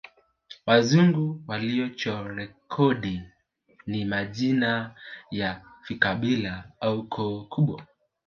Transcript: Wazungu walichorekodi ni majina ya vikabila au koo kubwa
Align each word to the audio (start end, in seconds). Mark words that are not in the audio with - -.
Wazungu 0.65 1.41
walichorekodi 1.47 3.21
ni 3.85 4.05
majina 4.05 4.95
ya 5.31 5.61
vikabila 5.87 6.71
au 6.81 7.03
koo 7.07 7.41
kubwa 7.43 7.87